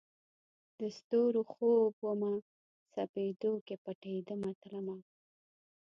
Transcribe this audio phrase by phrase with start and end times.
[0.79, 2.33] د ستورو خوب ومه،
[2.93, 4.97] سپیدو کې پټېدمه تلمه